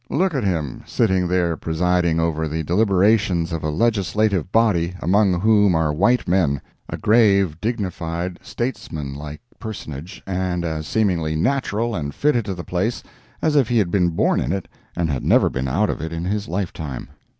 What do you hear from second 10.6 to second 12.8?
as seemingly natural and fitted to the